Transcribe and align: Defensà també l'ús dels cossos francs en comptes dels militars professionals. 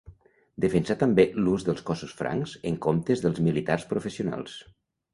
Defensà 0.63 0.95
també 1.01 1.25
l'ús 1.43 1.67
dels 1.69 1.85
cossos 1.91 2.17
francs 2.23 2.57
en 2.73 2.83
comptes 2.89 3.25
dels 3.27 3.45
militars 3.51 3.89
professionals. 3.95 4.61